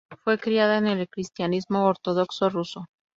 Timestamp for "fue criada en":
0.23-0.87